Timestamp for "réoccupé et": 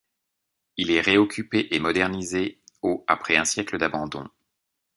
0.99-1.77